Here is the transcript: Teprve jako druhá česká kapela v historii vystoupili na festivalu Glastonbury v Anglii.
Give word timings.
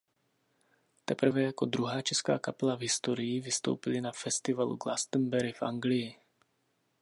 Teprve 1.05 1.41
jako 1.41 1.65
druhá 1.65 2.01
česká 2.01 2.39
kapela 2.39 2.75
v 2.75 2.79
historii 2.81 3.39
vystoupili 3.41 4.01
na 4.01 4.11
festivalu 4.11 4.75
Glastonbury 4.75 5.53
v 5.53 5.63
Anglii. 5.63 6.15